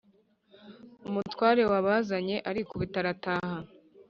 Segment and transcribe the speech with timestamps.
[1.07, 3.55] umutware wabazanye arikubita arataha